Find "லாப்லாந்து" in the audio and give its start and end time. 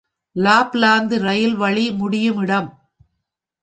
0.35-1.15